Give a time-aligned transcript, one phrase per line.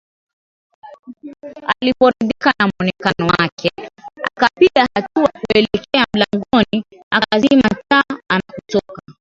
[1.71, 3.69] Aliporidhika na mwonekano wake
[4.23, 9.01] akapiga hatua kuelekea mlangoni akazima ta ana kutoka